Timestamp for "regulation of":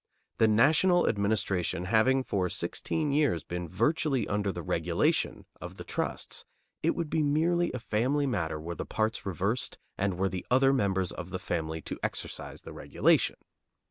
4.63-5.75